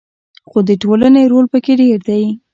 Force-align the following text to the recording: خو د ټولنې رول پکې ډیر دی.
خو 0.49 0.59
د 0.69 0.71
ټولنې 0.81 1.23
رول 1.31 1.45
پکې 1.51 1.73
ډیر 1.81 1.99
دی. 2.09 2.23